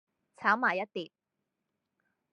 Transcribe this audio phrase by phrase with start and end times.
[0.35, 1.11] 炒埋一碟